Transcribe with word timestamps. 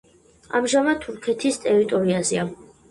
ამჟამად 0.59 1.03
თურქეთის 1.05 1.63
ტერიტორიაზეა. 1.69 2.53